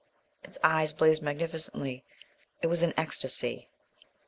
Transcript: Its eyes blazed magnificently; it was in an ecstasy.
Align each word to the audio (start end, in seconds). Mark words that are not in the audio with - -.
Its 0.43 0.57
eyes 0.63 0.93
blazed 0.93 1.21
magnificently; 1.21 2.03
it 2.63 2.65
was 2.65 2.81
in 2.81 2.89
an 2.89 2.97
ecstasy. 2.97 3.69